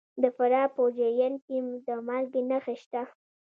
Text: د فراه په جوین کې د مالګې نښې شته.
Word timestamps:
د 0.21 0.23
فراه 0.35 0.67
په 0.75 0.81
جوین 0.97 1.33
کې 1.45 1.57
د 1.85 1.87
مالګې 2.07 2.41
نښې 2.49 2.75
شته. 2.81 3.01